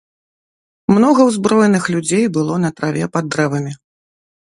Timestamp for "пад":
3.19-3.25